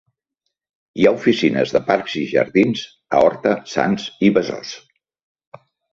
[1.01, 2.81] Hi ha oficines de Parcs i Jardins
[3.19, 4.73] a Horta, Sants i Besòs.